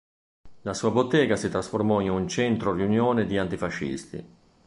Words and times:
La 0.63 0.73
sua 0.73 0.89
bottega 0.89 1.35
si 1.35 1.47
trasformò 1.49 1.99
in 2.01 2.27
centro 2.27 2.73
riunione 2.73 3.27
di 3.27 3.37
antifascisti. 3.37 4.25